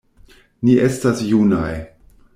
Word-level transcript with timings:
Ni 0.69 0.77
estas 0.87 1.23
junaj. 1.33 1.71